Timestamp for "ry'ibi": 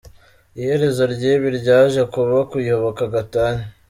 1.13-1.47